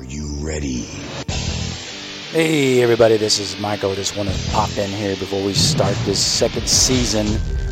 [0.00, 0.86] Are you ready?
[2.32, 3.94] Hey everybody, this is Michael.
[3.94, 7.26] Just want to pop in here before we start this second season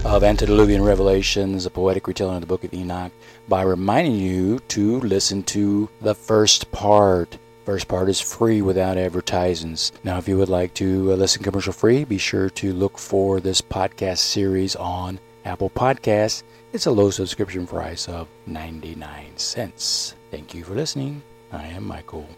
[0.05, 3.13] of Antediluvian Revelations, a poetic retelling of the Book of Enoch,
[3.49, 7.39] by reminding you to listen to the first part.
[7.65, 9.93] First part is free without advertisements.
[10.05, 13.41] Now, if you would like to uh, listen commercial free, be sure to look for
[13.41, 16.43] this podcast series on Apple Podcasts.
[16.75, 20.15] It's a low subscription price of 99 cents.
[20.31, 21.23] Thank you for listening.
[21.51, 22.29] I am Michael.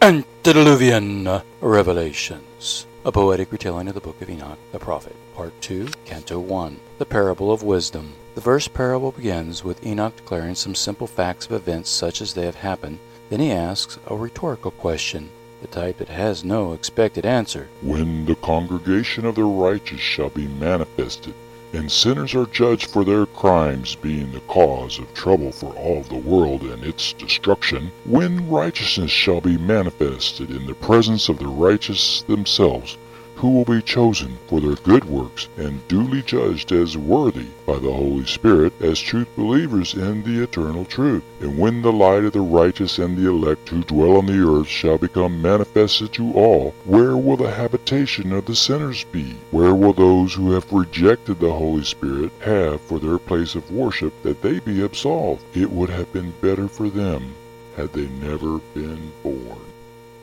[0.00, 5.88] Antediluvian uh, Revelations, a poetic retelling of the Book of Enoch the Prophet, Part 2,
[6.04, 8.12] Canto 1, The Parable of Wisdom.
[8.36, 12.44] The first parable begins with Enoch declaring some simple facts of events such as they
[12.44, 13.00] have happened.
[13.28, 17.66] Then he asks a rhetorical question, the type that has no expected answer.
[17.82, 21.34] When the congregation of the righteous shall be manifested,
[21.72, 26.16] and sinners are judged for their crimes being the cause of trouble for all the
[26.16, 32.22] world and its destruction, when righteousness shall be manifested in the presence of the righteous
[32.22, 32.96] themselves,
[33.38, 37.92] who will be chosen for their good works and duly judged as worthy by the
[37.92, 41.22] Holy Spirit as truth believers in the eternal truth.
[41.40, 44.66] And when the light of the righteous and the elect who dwell on the earth
[44.66, 49.36] shall become manifested to all, where will the habitation of the sinners be?
[49.52, 54.12] Where will those who have rejected the Holy Spirit have for their place of worship
[54.24, 55.44] that they be absolved?
[55.54, 57.34] It would have been better for them
[57.76, 59.67] had they never been born.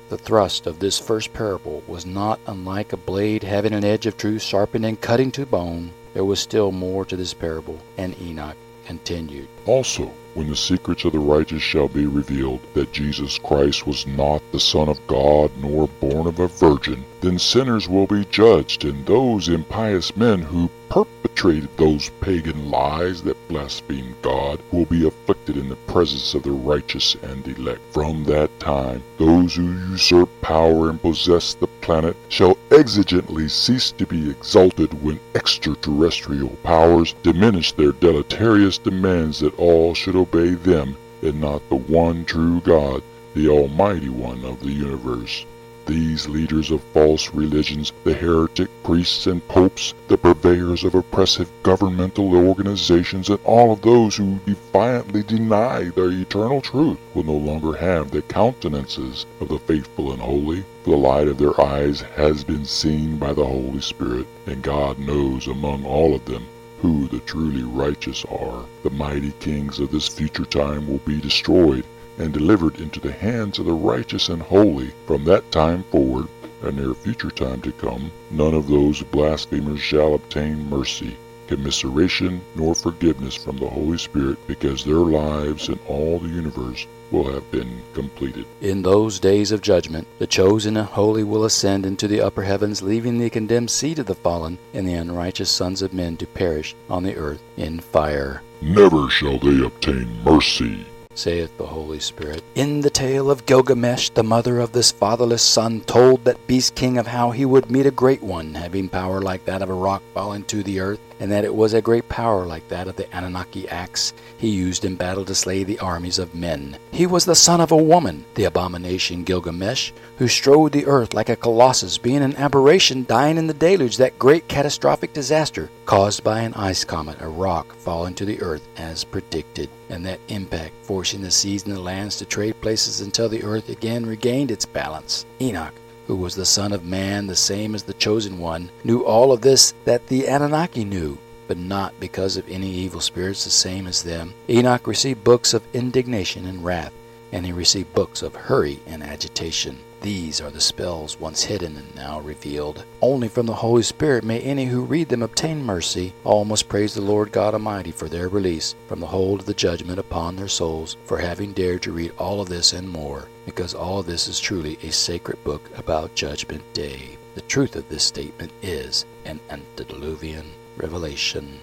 [0.08, 4.18] The thrust of this first parable was not unlike a blade having an edge of
[4.18, 5.92] truth sharpened and cutting to bone.
[6.14, 9.48] There was still more to this parable, and Enoch continued.
[9.66, 14.44] Also, when the secrets of the righteous shall be revealed, that Jesus Christ was not
[14.52, 19.06] the Son of God, nor born of a virgin, then sinners will be judged, and
[19.06, 25.70] those impious men who perpetrated those pagan lies that blaspheme God will be afflicted in
[25.70, 27.82] the presence of the righteous and elect.
[27.92, 34.06] From that time, those who usurp power and possess the planet shall exigently cease to
[34.06, 41.42] be exalted when extraterrestrial powers diminish their deleterious demands that all should obey them and
[41.42, 43.02] not the one true God,
[43.34, 45.46] the Almighty One of the universe.
[45.88, 52.36] These leaders of false religions, the heretic priests and popes, the purveyors of oppressive governmental
[52.36, 58.10] organizations, and all of those who defiantly deny their eternal truth will no longer have
[58.10, 60.64] the countenances of the faithful and holy.
[60.84, 64.98] For the light of their eyes has been seen by the Holy Spirit, and God
[64.98, 66.48] knows among all of them
[66.82, 68.66] who the truly righteous are.
[68.82, 71.86] The mighty kings of this future time will be destroyed
[72.18, 76.28] and delivered into the hands of the righteous and holy from that time forward
[76.62, 78.12] and their future time to come.
[78.32, 81.16] None of those blasphemers shall obtain mercy,
[81.48, 87.32] commiseration, nor forgiveness from the Holy Spirit because their lives and all the universe will
[87.32, 88.46] have been completed.
[88.62, 92.82] In those days of judgment, the chosen and holy will ascend into the upper heavens,
[92.82, 96.76] leaving the condemned seed of the fallen and the unrighteous sons of men to perish
[96.90, 98.42] on the earth in fire.
[98.62, 102.44] Never shall they obtain mercy saith the Holy Spirit.
[102.56, 106.98] In the tale of Gilgamesh, the mother of this fatherless son told that beast king
[106.98, 110.04] of how he would meet a great one, having power like that of a rock
[110.14, 113.14] falling to the earth, and that it was a great power like that of the
[113.16, 116.78] Anunnaki axe he used in battle to slay the armies of men.
[116.92, 121.30] He was the son of a woman, the abomination Gilgamesh, who strode the earth like
[121.30, 126.42] a colossus, being an aberration dying in the deluge, that great catastrophic disaster caused by
[126.42, 131.22] an ice comet, a rock falling to the earth as predicted, and that impact forcing
[131.22, 135.26] the seas and the lands to trade places until the earth again regained its balance.
[135.42, 135.74] Enoch
[136.08, 139.42] who was the Son of Man, the same as the Chosen One, knew all of
[139.42, 141.18] this that the Anunnaki knew,
[141.48, 144.34] but not because of any evil spirits the same as them.
[144.50, 146.94] Enoch received books of indignation and wrath,
[147.36, 149.78] and he received books of hurry and agitation.
[150.00, 152.86] These are the spells once hidden and now revealed.
[153.02, 156.14] Only from the Holy Spirit may any who read them obtain mercy.
[156.24, 159.54] All must praise the Lord God Almighty for their release from the hold of the
[159.54, 163.74] judgment upon their souls, for having dared to read all of this and more, because
[163.74, 167.18] all of this is truly a sacred book about Judgment Day.
[167.34, 170.46] The truth of this statement is an antediluvian
[170.78, 171.60] revelation.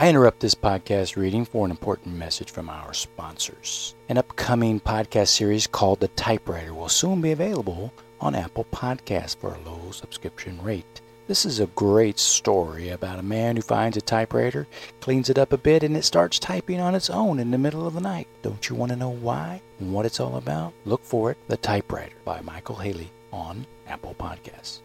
[0.00, 3.94] I interrupt this podcast reading for an important message from our sponsors.
[4.08, 9.52] An upcoming podcast series called The Typewriter will soon be available on Apple Podcasts for
[9.52, 11.02] a low subscription rate.
[11.26, 14.66] This is a great story about a man who finds a typewriter,
[15.02, 17.86] cleans it up a bit, and it starts typing on its own in the middle
[17.86, 18.26] of the night.
[18.40, 20.72] Don't you want to know why and what it's all about?
[20.86, 24.78] Look for it The Typewriter by Michael Haley on Apple Podcasts.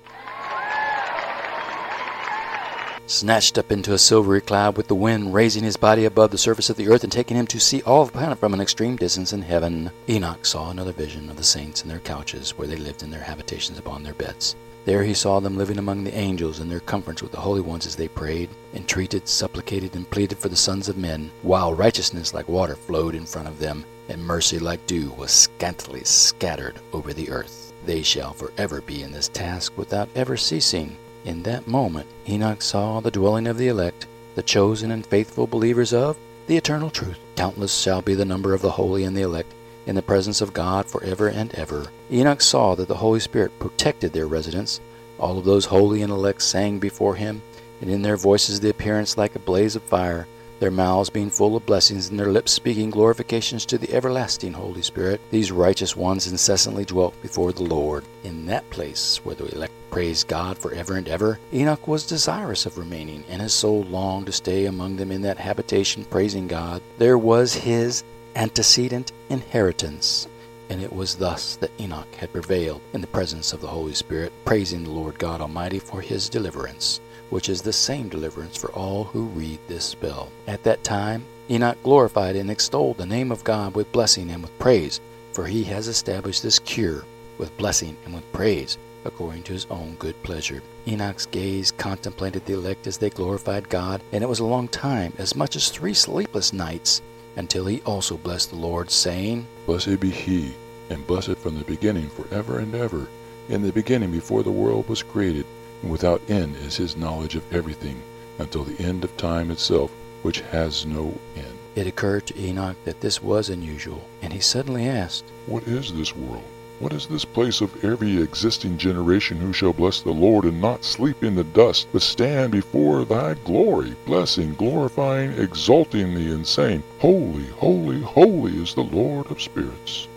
[3.07, 6.71] Snatched up into a silvery cloud with the wind raising his body above the surface
[6.71, 9.31] of the earth and taking him to see all the planet from an extreme distance
[9.31, 13.03] in heaven, Enoch saw another vision of the saints in their couches where they lived
[13.03, 14.55] in their habitations upon their beds.
[14.85, 17.85] There he saw them living among the angels in their conference with the holy ones
[17.85, 22.49] as they prayed, entreated, supplicated, and pleaded for the sons of men, while righteousness like
[22.49, 27.29] water flowed in front of them, and mercy like dew was scantily scattered over the
[27.29, 27.71] earth.
[27.85, 30.97] They shall forever be in this task without ever ceasing.
[31.25, 34.05] In that moment Enoch saw the dwelling of the elect,
[34.35, 37.17] the chosen and faithful believers of the eternal truth.
[37.35, 39.51] Countless shall be the number of the holy and the elect
[39.87, 41.87] in the presence of God forever and ever.
[42.11, 44.79] Enoch saw that the Holy Spirit protected their residence.
[45.19, 47.41] All of those holy and elect sang before him,
[47.81, 50.27] and in their voices the appearance like a blaze of fire,
[50.59, 54.81] their mouths being full of blessings, and their lips speaking glorifications to the everlasting Holy
[54.81, 55.21] Spirit.
[55.31, 58.05] These righteous ones incessantly dwelt before the Lord.
[58.23, 62.77] In that place where the elect praised God forever and ever, Enoch was desirous of
[62.77, 66.81] remaining, and his soul longed to stay among them in that habitation, praising God.
[66.97, 68.03] There was his
[68.35, 70.27] antecedent inheritance.
[70.69, 74.33] And it was thus that Enoch had prevailed in the presence of the Holy Spirit,
[74.43, 76.99] praising the Lord God Almighty for his deliverance,
[77.29, 80.29] which is the same deliverance for all who read this spell.
[80.45, 84.59] At that time, Enoch glorified and extolled the name of God with blessing and with
[84.59, 84.99] praise,
[85.31, 87.05] for he has established this cure
[87.37, 90.61] with blessing and with praise, according to his own good pleasure.
[90.87, 95.13] Enoch's gaze contemplated the elect as they glorified God, and it was a long time,
[95.17, 97.01] as much as three sleepless nights,
[97.35, 100.53] until he also blessed the Lord, saying, Blessed be he,
[100.89, 103.07] and blessed from the beginning forever and ever.
[103.49, 105.45] In the beginning before the world was created,
[105.81, 108.01] and without end is his knowledge of everything,
[108.39, 109.91] until the end of time itself,
[110.23, 111.57] which has no end.
[111.75, 116.15] It occurred to Enoch that this was unusual, and he suddenly asked, What is this
[116.15, 116.43] world?
[116.79, 120.83] What is this place of every existing generation who shall bless the Lord and not
[120.83, 126.83] sleep in the dust, but stand before thy glory, blessing, glorifying, exalting thee, and saying,
[126.99, 130.09] Holy, holy, holy is the Lord of spirits.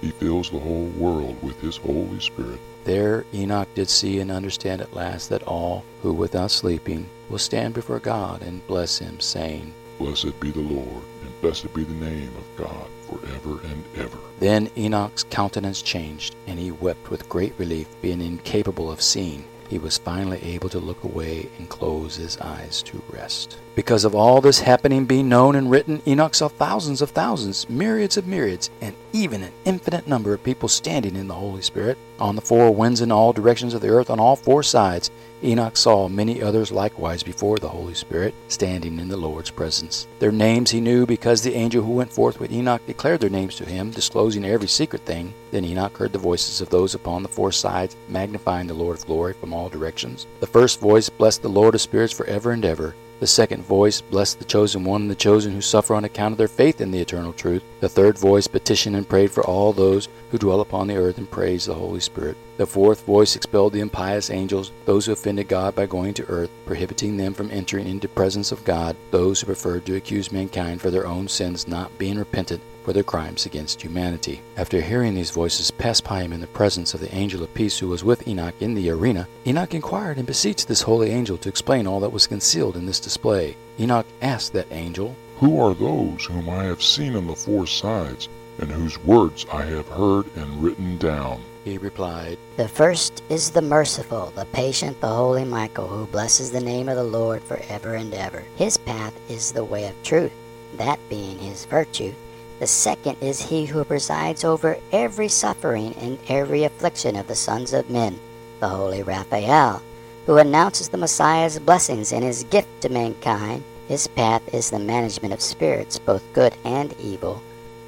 [0.00, 2.60] He fills the whole world with his Holy Spirit.
[2.84, 7.74] There Enoch did see and understand at last that all who without sleeping will stand
[7.74, 11.02] before God and bless him, saying, Blessed be the Lord,
[11.40, 14.18] blessed be the name of God forever and ever.
[14.38, 19.44] Then Enoch's countenance changed, and he wept with great relief, being incapable of seeing.
[19.68, 23.58] He was finally able to look away and close his eyes to rest.
[23.76, 28.16] Because of all this happening being known and written, Enoch saw thousands of thousands, myriads
[28.16, 32.36] of myriads, and even an infinite number of people standing in the Holy Spirit on
[32.36, 35.10] the four winds in all directions of the earth on all four sides.
[35.44, 40.06] Enoch saw many others likewise before the Holy Spirit, standing in the Lord's presence.
[40.20, 43.56] Their names he knew because the angel who went forth with Enoch declared their names
[43.56, 45.34] to him, disclosing every secret thing.
[45.50, 49.04] Then Enoch heard the voices of those upon the four sides, magnifying the Lord of
[49.04, 50.26] glory from all directions.
[50.40, 52.94] The first voice blessed the Lord of spirits forever and ever.
[53.18, 56.38] The second voice blessed the chosen one and the chosen who suffer on account of
[56.38, 57.62] their faith in the eternal truth.
[57.80, 61.30] The third voice petitioned and prayed for all those who dwell upon the earth and
[61.30, 62.36] praised the Holy Spirit.
[62.58, 66.50] The fourth voice expelled the impious angels, those who offended God by going to earth,
[66.66, 70.90] prohibiting them from entering into presence of God, those who preferred to accuse mankind for
[70.90, 74.40] their own sins not being repentant for their crimes against humanity.
[74.56, 77.80] After hearing these voices pass by him in the presence of the angel of peace
[77.80, 81.48] who was with Enoch in the arena, Enoch inquired and beseeched this holy angel to
[81.48, 83.56] explain all that was concealed in this display.
[83.80, 88.28] Enoch asked that angel, Who are those whom I have seen on the four sides,
[88.60, 91.42] and whose words I have heard and written down?
[91.64, 96.60] He replied, The first is the merciful, the patient, the holy Michael, who blesses the
[96.60, 98.44] name of the Lord forever and ever.
[98.54, 100.30] His path is the way of truth,
[100.76, 102.14] that being his virtue.
[102.58, 107.74] The second is he who presides over every suffering and every affliction of the sons
[107.74, 108.18] of men,
[108.60, 109.82] the holy Raphael,
[110.24, 113.62] who announces the Messiah's blessings and his gift to mankind.
[113.88, 117.42] His path is the management of spirits, both good and evil.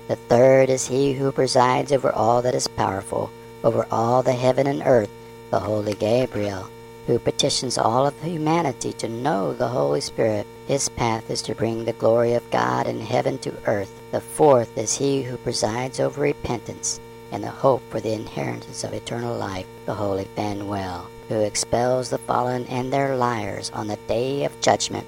[0.07, 3.31] The third is he who presides over all that is powerful,
[3.65, 5.11] over all the heaven and earth,
[5.51, 6.69] the holy Gabriel,
[7.07, 10.47] who petitions all of humanity to know the Holy Spirit.
[10.69, 13.91] His path is to bring the glory of God and heaven to earth.
[14.11, 17.01] The fourth is he who presides over repentance
[17.33, 22.19] and the hope for the inheritance of eternal life, the holy Phanuel, who expels the
[22.19, 25.07] fallen and their liars on the day of judgment.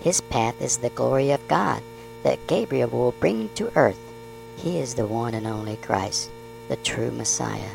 [0.00, 1.82] His path is the glory of God
[2.22, 3.98] that Gabriel will bring to earth.
[4.58, 6.30] He is the one and only Christ,
[6.68, 7.72] the true Messiah,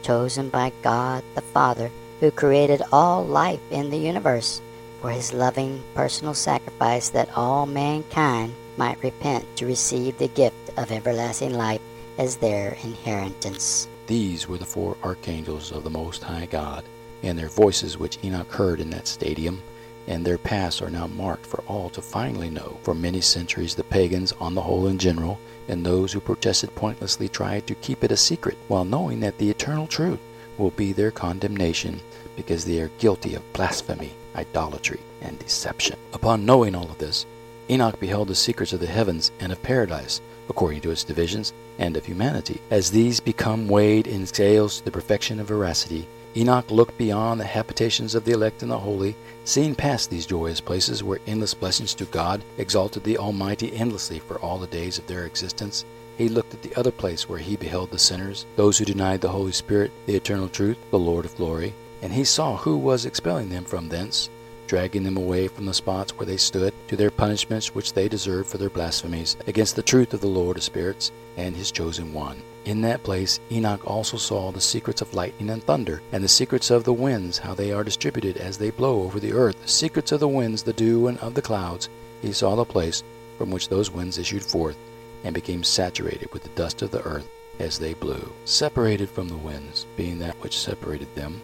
[0.00, 1.90] chosen by God the Father,
[2.20, 4.62] who created all life in the universe
[5.00, 10.92] for his loving personal sacrifice that all mankind might repent to receive the gift of
[10.92, 11.80] everlasting life
[12.18, 13.88] as their inheritance.
[14.06, 16.84] These were the four archangels of the Most High God,
[17.22, 19.62] and their voices which Enoch heard in that stadium,
[20.06, 22.78] and their paths are now marked for all to finally know.
[22.82, 25.38] For many centuries, the pagans, on the whole in general,
[25.68, 29.50] and those who protested pointlessly tried to keep it a secret, while knowing that the
[29.50, 30.20] eternal truth
[30.56, 32.00] will be their condemnation
[32.36, 35.98] because they are guilty of blasphemy, idolatry, and deception.
[36.12, 37.26] Upon knowing all of this,
[37.68, 41.96] Enoch beheld the secrets of the heavens and of paradise, according to its divisions, and
[41.96, 42.60] of humanity.
[42.70, 47.44] As these become weighed in scales to the perfection of veracity, Enoch looked beyond the
[47.44, 51.94] habitations of the elect and the holy, seeing past these joyous places where endless blessings
[51.94, 55.84] to God exalted the Almighty endlessly for all the days of their existence.
[56.16, 59.28] He looked at the other place where he beheld the sinners, those who denied the
[59.28, 63.48] Holy Spirit, the eternal truth, the Lord of glory, and he saw who was expelling
[63.48, 64.30] them from thence,
[64.66, 68.48] dragging them away from the spots where they stood to their punishments which they deserved
[68.48, 72.42] for their blasphemies against the truth of the Lord of spirits and his chosen one.
[72.64, 76.70] In that place Enoch also saw the secrets of lightning and thunder, and the secrets
[76.70, 80.12] of the winds, how they are distributed as they blow over the earth, the secrets
[80.12, 81.88] of the winds, the dew, and of the clouds.
[82.20, 83.02] He saw the place
[83.38, 84.76] from which those winds issued forth,
[85.24, 87.26] and became saturated with the dust of the earth
[87.58, 88.32] as they blew.
[88.44, 91.40] Separated from the winds, being that which separated them,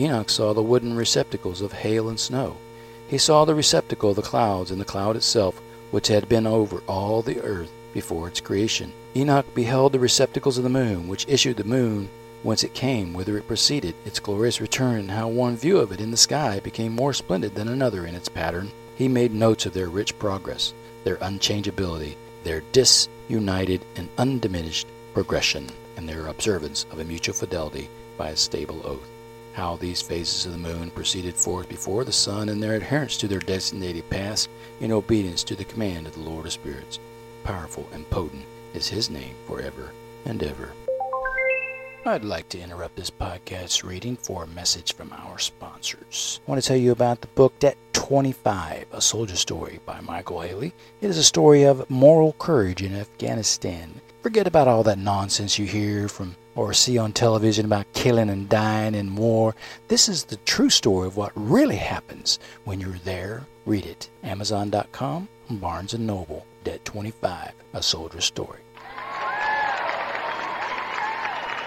[0.00, 2.56] Enoch saw the wooden receptacles of hail and snow.
[3.08, 6.84] He saw the receptacle of the clouds and the cloud itself, which had been over
[6.86, 8.92] all the earth before its creation.
[9.16, 12.10] Enoch beheld the receptacles of the moon, which issued the moon
[12.44, 16.00] whence it came, whither it proceeded, its glorious return, and how one view of it
[16.00, 18.70] in the sky became more splendid than another in its pattern.
[18.94, 22.14] He made notes of their rich progress, their unchangeability,
[22.44, 28.80] their disunited and undiminished progression, and their observance of a mutual fidelity by a stable
[28.84, 29.08] oath
[29.58, 33.26] how these phases of the moon proceeded forth before the sun and their adherence to
[33.26, 34.46] their designated paths
[34.80, 37.00] in obedience to the command of the Lord of Spirits.
[37.42, 39.90] Powerful and potent is his name forever
[40.26, 40.70] and ever.
[42.06, 46.38] I'd like to interrupt this podcast reading for a message from our sponsors.
[46.46, 50.40] I want to tell you about the book Debt 25, A Soldier Story by Michael
[50.40, 50.72] Haley.
[51.00, 54.00] It is a story of moral courage in Afghanistan.
[54.22, 58.48] Forget about all that nonsense you hear from or see on television about killing and
[58.48, 59.54] dying in war.
[59.86, 63.46] This is the true story of what really happens when you're there.
[63.64, 64.10] Read it.
[64.24, 68.58] Amazon.com, Barnes & Noble, Debt 25, A Soldier's Story.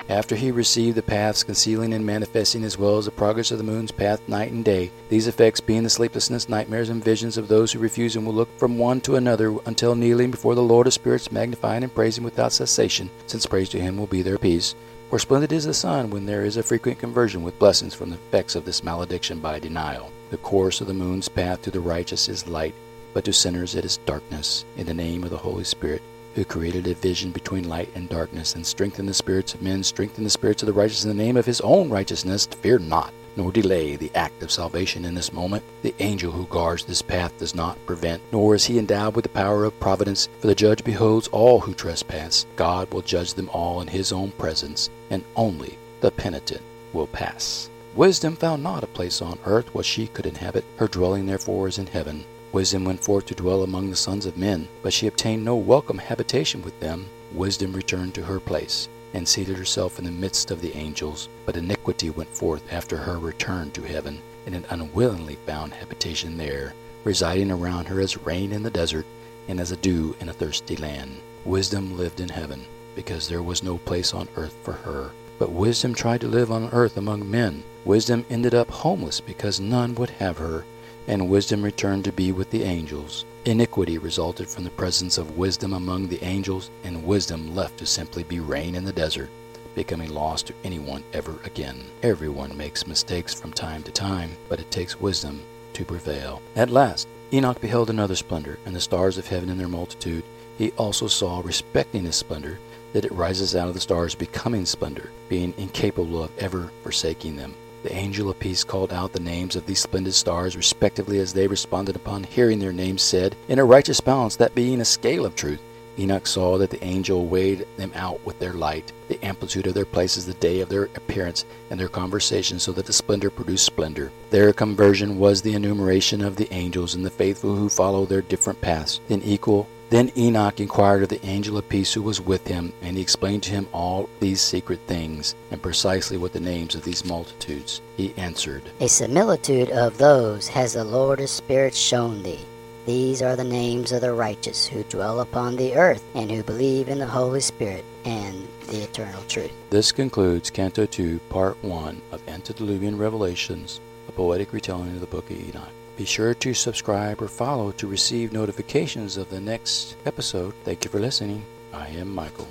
[0.10, 3.64] After he received the paths concealing and manifesting as well as the progress of the
[3.64, 7.72] moon's path night and day, these effects being the sleeplessness, nightmares, and visions of those
[7.72, 10.94] who refuse and will look from one to another until kneeling before the Lord of
[10.94, 14.76] spirits, magnifying and praising without cessation, since praise to him will be their peace.
[15.10, 18.16] For splendid is the sun when there is a frequent conversion with blessings from the
[18.16, 20.10] effects of this malediction by denial.
[20.30, 22.74] The course of the moon's path to the righteous is light,
[23.14, 24.64] but to sinners it is darkness.
[24.78, 26.02] In the name of the Holy Spirit,
[26.36, 30.24] who created a vision between light and darkness, and strengthened the spirits of men, strengthen
[30.24, 33.52] the spirits of the righteous in the name of his own righteousness, fear not, nor
[33.52, 35.64] delay the act of salvation in this moment.
[35.82, 39.30] The angel who guards this path does not prevent, nor is he endowed with the
[39.30, 42.46] power of providence, for the judge beholds all who trespass.
[42.56, 46.62] God will judge them all in his own presence, and only the penitent
[46.94, 47.70] will pass.
[47.96, 51.78] Wisdom found not a place on earth where she could inhabit, her dwelling therefore is
[51.78, 52.24] in heaven.
[52.54, 55.98] Wisdom went forth to dwell among the sons of men, but she obtained no welcome
[55.98, 57.06] habitation with them.
[57.34, 61.30] Wisdom returned to her place, and seated herself in the midst of the angels.
[61.46, 66.74] But iniquity went forth after her return to heaven, and it unwillingly found habitation there,
[67.06, 69.06] residing around her as rain in the desert,
[69.48, 71.22] and as a dew in a thirsty land.
[71.46, 72.66] Wisdom lived in heaven,
[72.96, 75.12] because there was no place on earth for her.
[75.40, 77.64] But wisdom tried to live on earth among men.
[77.86, 80.66] Wisdom ended up homeless because none would have her
[81.08, 83.26] and wisdom returned to be with the angels.
[83.46, 88.24] Iniquity resulted from the presence of wisdom among the angels, and wisdom left to simply
[88.24, 89.30] be rain in the desert,
[89.74, 91.84] becoming lost to anyone ever again.
[92.04, 95.42] Everyone makes mistakes from time to time, but it takes wisdom
[95.74, 96.42] to prevail.
[96.56, 100.24] At last, Enoch beheld another splendor, and the stars of heaven in their multitude.
[100.58, 102.60] He also saw, respecting this splendor,
[102.94, 107.56] that it rises out of the stars, becoming splendor, being incapable of ever forsaking them.
[107.84, 111.48] The angel of peace called out the names of these splendid stars, respectively, as they
[111.48, 115.36] responded upon hearing their names said, in a righteous balance, that being a scale of
[115.36, 115.60] truth,
[115.98, 119.86] Enoch saw that the angel weighed them out with their light, the amplitude of their
[119.86, 124.12] places, the day of their appearance, and their conversation, so that the splendor produced splendor.
[124.30, 128.62] Their conversion was the enumeration of the angels and the faithful who follow their different
[128.62, 129.02] paths.
[129.10, 132.96] In equal then Enoch inquired of the angel of peace who was with him, and
[132.96, 137.04] he explained to him all these secret things, and precisely what the names of these
[137.04, 137.82] multitudes.
[137.98, 142.40] He answered, A similitude of those has the Lord of spirits shown thee.
[142.86, 146.88] These are the names of the righteous who dwell upon the earth, and who believe
[146.88, 149.52] in the Holy Spirit and the eternal truth.
[149.72, 155.30] This concludes Canto 2, Part 1 of Antediluvian Revelations, a poetic retelling of the Book
[155.30, 155.68] of Enoch.
[155.98, 160.54] Be sure to subscribe or follow to receive notifications of the next episode.
[160.64, 161.44] Thank you for listening.
[161.74, 162.48] I am Michael.